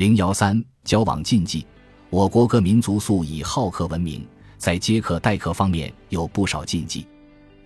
[0.00, 1.66] 零幺三交往禁忌，
[2.08, 4.26] 我国各民族素以好客闻名，
[4.56, 7.06] 在接客待客方面有不少禁忌。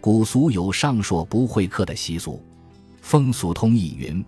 [0.00, 2.42] 古俗有上硕不会客的习俗，
[3.00, 4.20] 风俗通义云：“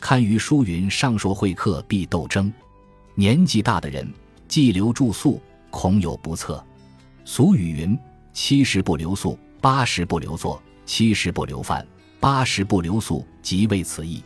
[0.00, 2.52] 堪舆书云，上硕会客必斗争。”
[3.14, 4.12] 年纪大的人
[4.48, 5.40] 既留住宿，
[5.70, 6.60] 恐有不测。
[7.24, 7.96] 俗语云
[8.34, 11.86] ：“七十不留宿，八十不留坐，七十不留饭，
[12.18, 14.20] 八十不留宿”，即为此意。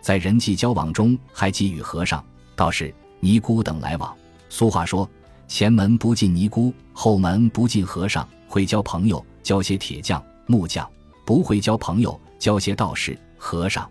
[0.00, 2.24] 在人际交往中，还给予和尚。
[2.58, 4.12] 道士、尼姑等来往。
[4.48, 5.08] 俗话说
[5.46, 10.84] ：“前门不进尼姑，后门不进和尚。”会交朋友，交些铁匠、木匠；
[11.24, 13.88] 不会交朋友，交些道士、和尚。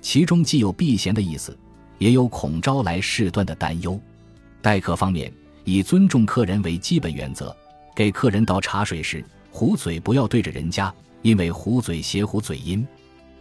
[0.00, 1.56] 其中既有避嫌的意思，
[1.98, 4.00] 也有恐招来事端的担忧。
[4.60, 5.32] 待客方面，
[5.64, 7.54] 以尊重客人为基本原则。
[7.94, 10.92] 给客人倒茶水时，壶嘴不要对着人家，
[11.22, 12.84] 因为壶嘴斜壶嘴音。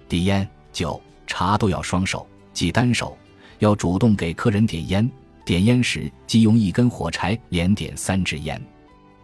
[0.09, 3.17] 递烟、酒、茶都要双手，即单手。
[3.59, 5.09] 要主动给客人点烟，
[5.45, 8.61] 点烟时即用一根火柴连点三支烟。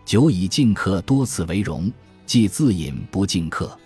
[0.05, 1.92] 酒以敬客多次为荣，
[2.25, 3.77] 即自饮不敬客。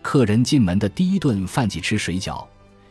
[0.00, 2.46] 客人进门的第一顿饭即吃水饺，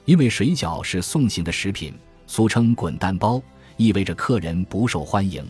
[0.05, 1.93] 因为水饺是送行的食品，
[2.27, 3.41] 俗称滚蛋包，
[3.77, 5.43] 意味着客人不受欢迎。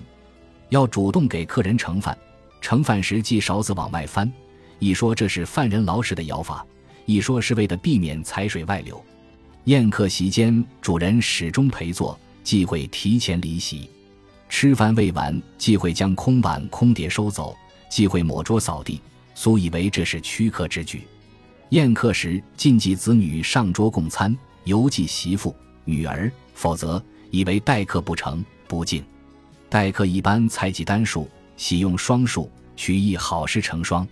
[0.69, 2.17] 要主动给客人盛饭，
[2.61, 4.31] 盛饭时即勺子往外翻，
[4.79, 6.65] 一说这是犯人劳时的舀法，
[7.05, 9.03] 一说是为了避免财水外流。
[9.67, 13.85] 宴客席间，主人始终陪坐，忌讳提前离席；
[14.47, 17.53] 吃饭未完，忌讳将空碗空碟收走，
[17.89, 19.01] 忌讳抹桌扫地，
[19.35, 21.05] 苏以为这是驱客之举。
[21.71, 29.03] 宴客时，禁忌子女上桌共餐，尤忌媳妇、女儿，否则以为待客不成，不敬。
[29.67, 34.07] 待客一般采忌单数，喜用双数，取意好事成双。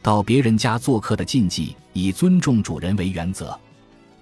[0.00, 3.60] 到别人家做客的禁忌，以尊重主人为原则。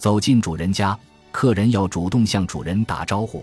[0.05, 0.95] 走进主人家，
[1.33, 3.43] 客人要主动向主人打招呼。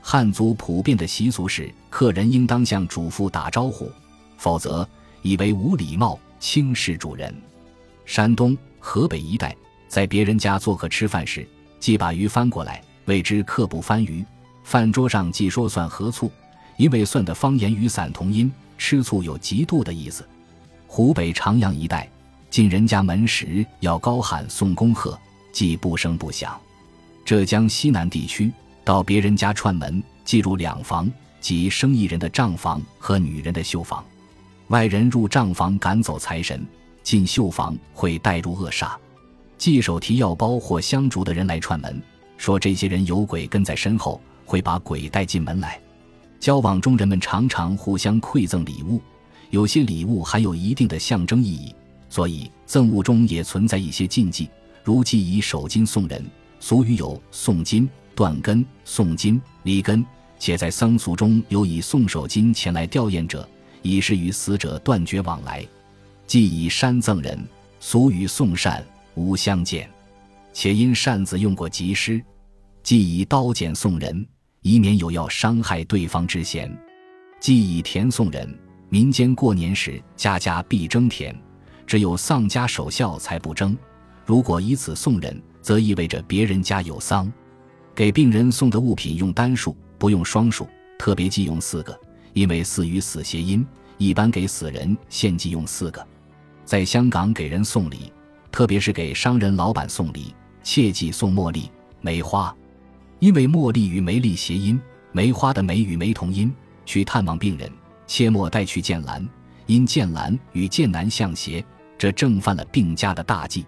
[0.00, 3.92] 汉族普遍的习俗是，客人应当向主妇打招呼，
[4.38, 4.88] 否则
[5.20, 7.34] 以为无礼貌，轻视主人。
[8.06, 9.54] 山东、河北一带，
[9.88, 11.46] 在别人家做客吃饭时，
[11.78, 14.24] 即把鱼翻过来，谓之“客不翻鱼”。
[14.64, 16.32] 饭桌上既说蒜和醋，
[16.78, 20.26] 因为蒜的方言与散同音，吃醋有嫉妒的意思。
[20.86, 22.08] 湖北长阳一带，
[22.48, 25.18] 进人家门时要高喊送恭贺。
[25.52, 26.58] 既不声不响。
[27.24, 28.50] 浙江西南地区
[28.84, 34.04] 到别人家串门，即入两房，即生意人的账房和女人的绣房。
[34.68, 36.66] 外人入账房赶走财神，
[37.02, 38.92] 进绣房会带入恶煞。
[39.58, 42.00] 记手提药包或香烛的人来串门，
[42.36, 45.78] 说这些人有鬼跟在身后，会把鬼带进门来。
[46.38, 49.00] 交往中人们常常互相馈赠礼物，
[49.50, 51.74] 有些礼物含有一定的象征意义，
[52.08, 54.48] 所以赠物中也存在一些禁忌。
[54.82, 56.24] 如既以手巾送人，
[56.58, 60.04] 俗语有送金、断根、送金、离根，
[60.38, 63.48] 且在僧俗中有以送手巾前来吊唁者，
[63.82, 65.62] 以示与死者断绝往来；
[66.26, 67.38] 既以扇赠人，
[67.78, 69.88] 俗语送扇无相见，
[70.52, 72.20] 且因扇子用过及时；
[72.82, 74.26] 既以刀剪送人，
[74.62, 76.70] 以免有要伤害对方之嫌；
[77.38, 78.58] 既以田送人，
[78.88, 81.34] 民间过年时家家必争田，
[81.86, 83.76] 只有丧家守孝才不争。
[84.30, 87.28] 如果以此送人，则意味着别人家有丧。
[87.96, 92.00] 给病人送的物品用单数，不用双数，特别忌用四个，
[92.32, 93.66] 因为四与死谐音，
[93.98, 96.06] 一般给死人献祭用四个。
[96.64, 98.12] 在香港给人送礼，
[98.52, 100.32] 特别是给商人老板送礼，
[100.62, 101.68] 切忌送茉莉、
[102.00, 102.54] 梅花，
[103.18, 104.80] 因为茉莉与梅莉谐音，
[105.10, 106.54] 梅花的梅与梅同音。
[106.86, 107.68] 去探望病人，
[108.06, 109.28] 切莫带去剑兰，
[109.66, 111.64] 因剑兰与剑南相谐，
[111.98, 113.66] 这正犯了病家的大忌。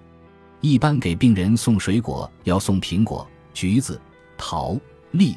[0.63, 4.01] 一般给病人送水果，要送苹果、橘子、
[4.39, 4.79] 桃、
[5.11, 5.37] 梨，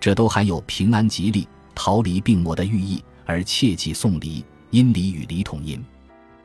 [0.00, 5.82] 这都含有平安吉利、逃离病魔的寓意，而切忌送梨，因梨与梨同音。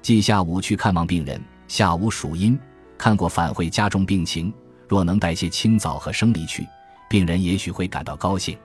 [0.04, 2.58] 即下午去看望病人，下午属阴，
[2.96, 4.54] 看过返回加重病情。
[4.88, 6.68] 若能带些青枣和生梨去，
[7.10, 8.56] 病人也许会感到高兴，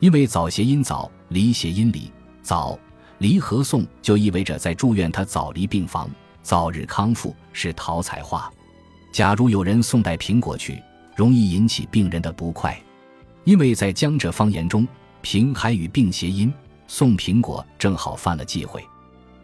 [0.00, 2.10] 因为枣谐音枣，梨谐音梨，
[2.42, 2.76] 枣、
[3.18, 6.10] 梨合送就意味着在祝愿他早离病房，
[6.42, 8.50] 早日康复，是桃彩话。
[9.10, 10.80] 假如有人送带苹果去，
[11.16, 12.78] 容易引起病人的不快，
[13.44, 14.86] 因为在江浙方言中，
[15.22, 16.52] 平还与病谐音，
[16.86, 18.84] 送苹果正好犯了忌讳。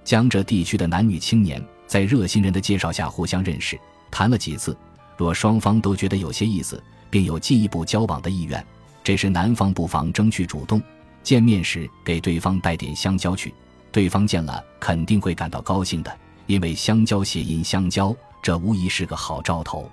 [0.05, 3.79] 江浙地区的男女青年在热心人的介绍下互相认识，
[4.11, 4.77] 谈了几次，
[5.17, 6.81] 若双方都觉得有些意思，
[7.11, 8.65] 并有进一步交往的意愿，
[9.03, 10.81] 这时男方不妨争取主动，
[11.23, 13.53] 见面时给对方带点香蕉去，
[13.91, 16.15] 对方见了肯定会感到高兴的，
[16.47, 18.15] 因为香蕉谐音香蕉。
[18.45, 19.91] 这无疑是个好兆头。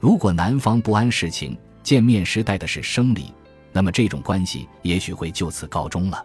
[0.00, 3.34] 如果男方不谙世情，见面时带的是生礼，
[3.70, 6.24] 那么这种关系也许会就此告终了。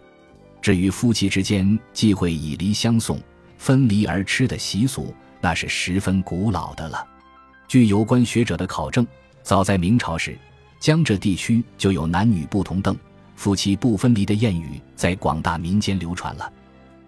[0.62, 3.20] 至于夫妻之间忌讳以离相送、
[3.58, 7.06] 分离而吃的习俗，那是十分古老的了。
[7.68, 9.06] 据有关学者的考证，
[9.44, 10.40] 早在明朝时，
[10.80, 12.96] 江浙地区就有男女不同凳、
[13.36, 16.50] 夫妻不分离的谚语在广大民间流传了。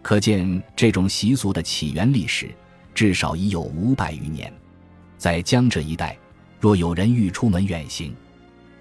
[0.02, 2.54] 可见这种习俗的起源历史
[3.00, 4.54] 至少已有五百余年。
[5.18, 6.18] 在江浙一带，
[6.60, 8.14] 若有人欲出门远行，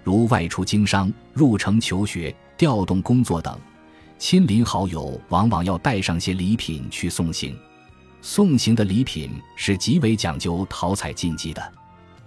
[0.03, 3.57] 如外出经商、入城求学、调动工作等，
[4.17, 7.57] 亲邻好友往往要带上些礼品去送行。
[8.21, 11.73] 送行的礼品是极为讲究讨彩禁忌的。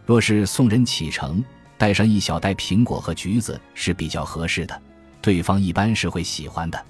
[0.06, 1.44] 若是送人启程，
[1.76, 4.82] 带上一小袋苹果和橘子是比较合适的，
[5.20, 6.86] 对方一般是会喜欢的。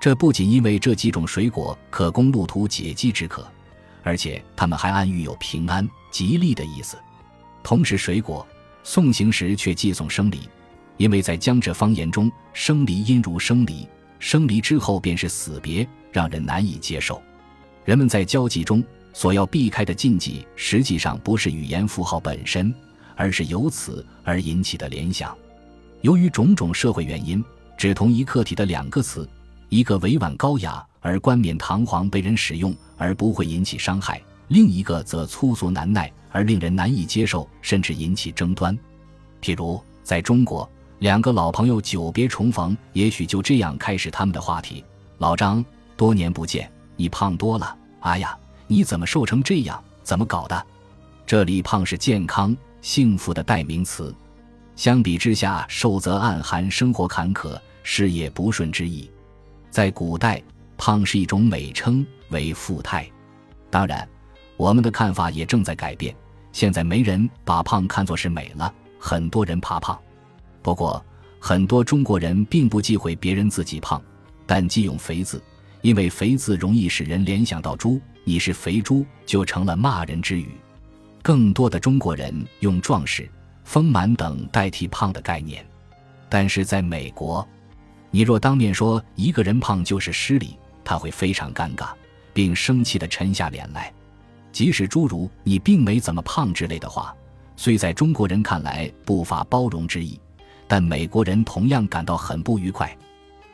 [0.00, 3.44] 这不仅因为这几种水果可供路途解饥止渴，
[4.06, 6.96] 而且它们还暗喻有平安、吉利的意思。
[7.64, 8.46] 同时，水果
[8.84, 10.48] 送行时却寄送生梨，
[10.96, 13.84] 因为在江浙方言中，生梨音如生离，
[14.20, 17.20] 生离之后便是死别，让人难以接受。
[17.84, 18.80] 人们在交际中
[19.12, 22.72] 所要避开的禁忌，实际上不是语言符号本身，
[23.16, 25.36] 而是由此而引起的联想。
[26.02, 27.44] 由于种种社会原因，
[27.76, 29.28] 只同一客体的两个词。
[29.68, 38.76] 一个委婉高雅而冠冕堂皇被人使用而不会引起伤害，另一个则粗俗难耐而令人难以接受，甚至引起争端。
[39.40, 40.68] 譬如在中国，
[40.98, 44.84] 两个老朋友久别重逢，也许就这样开始他们的话题
[45.18, 45.64] ：“老张，
[45.96, 47.76] 多年不见，你胖多了。
[48.00, 48.36] 哎呀，
[48.66, 49.80] 你怎么瘦成这样？
[50.02, 50.66] 怎么搞的？”
[51.24, 54.12] 这里“胖”是健康、幸福的代名词。
[54.74, 59.08] 相比之下，“瘦”则暗含生活坎坷、事业不顺之意。
[59.70, 60.42] 在古代，
[60.76, 63.08] 胖是一种美称，为富态。
[63.70, 64.08] 当然，
[64.56, 66.14] 我们的看法也正在改变。
[66.52, 69.98] 现在没人把胖看作是美了，很多人怕胖。
[70.62, 71.04] 不过，
[71.38, 74.02] 很多中国人并不忌讳别人自己胖，
[74.46, 75.42] 但忌用“肥”字，
[75.82, 80.48] 因为“肥”字容易使人联想到猪，你是肥猪就成了骂人之语。
[81.22, 83.28] 更多的中国人用壮实、
[83.64, 85.64] 丰满等代替胖的概念，
[86.28, 87.46] 但是在美国。
[88.10, 90.56] 你若当面说一个人胖就是失礼，
[90.86, 91.88] 他会非常尴尬，
[92.32, 93.92] 并生气地沉下脸来。
[94.52, 97.12] 即使诸如“你并没怎么胖”之类的话，
[97.56, 100.18] 虽在中国人看来不乏包容之意，
[100.68, 102.96] 但美国人同样感到很不愉快。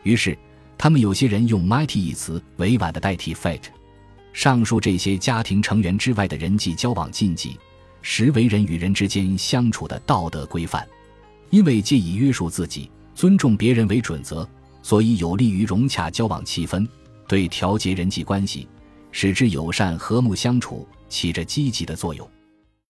[0.03, 0.37] 于是，
[0.77, 3.63] 他们有些人用 “mighty” 一词委婉地代替 “fat”。
[4.35, 7.59] 上述这些家庭成员之外的人际交往禁忌，
[8.03, 10.87] 实为人与人之间相处的道德规范，
[11.51, 12.91] 因为借以约束自己。
[13.15, 14.49] 尊重别人为准则，
[14.83, 16.89] 所以有利于融洽交往气氛，
[17.33, 18.69] 对调节人际关系，
[19.11, 22.31] 使之友善和睦相处起着积极的作用。